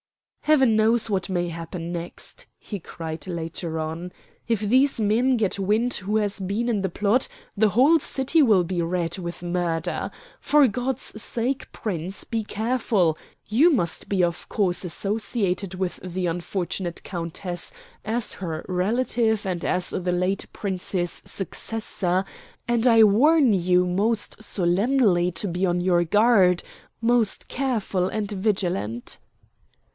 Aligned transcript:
"Heaven 0.45 0.75
knows 0.75 1.09
what 1.11 1.29
may 1.29 1.49
happen 1.49 1.91
next," 1.93 2.47
he 2.57 2.79
cried 2.79 3.27
later 3.27 3.79
on. 3.79 4.11
"If 4.47 4.61
these 4.61 4.99
men 4.99 5.37
get 5.37 5.59
wind 5.59 5.93
who 5.93 6.17
has 6.17 6.39
been 6.39 6.67
in 6.67 6.81
the 6.81 6.89
plot, 6.89 7.27
the 7.55 7.69
whole 7.69 7.99
city 7.99 8.41
will 8.41 8.63
be 8.63 8.81
red 8.81 9.19
with 9.19 9.43
murder. 9.43 10.09
For 10.41 10.67
God's 10.67 11.21
sake, 11.21 11.71
Prince, 11.71 12.23
be 12.23 12.43
careful. 12.43 13.15
You 13.45 13.69
must 13.69 14.09
be 14.09 14.23
of 14.23 14.49
course 14.49 14.83
associated 14.83 15.75
with 15.75 15.99
the 16.03 16.25
unfortunate 16.25 17.03
countess 17.03 17.71
as 18.03 18.33
her 18.33 18.65
relative 18.67 19.45
and 19.45 19.63
as 19.63 19.91
the 19.91 20.11
late 20.11 20.47
Prince's 20.51 21.21
successor, 21.25 22.25
and 22.67 22.87
I 22.87 23.03
warn 23.03 23.53
you 23.53 23.85
most 23.85 24.41
solemnly 24.41 25.31
to 25.33 25.47
be 25.47 25.65
on 25.65 25.79
your 25.79 26.03
guard, 26.03 26.63
most 27.01 27.47
careful 27.47 28.09
and 28.09 28.29
vigilant." 28.31 29.19